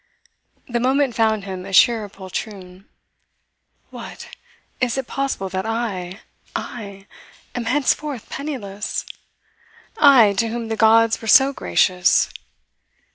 [0.67, 2.85] The moment found him a sheer poltroon.
[3.91, 4.29] 'What!
[4.79, 6.21] Is it possible that I
[6.55, 7.05] I
[7.53, 9.05] am henceforth penniless?
[9.99, 12.31] I, to whom the gods were so gracious?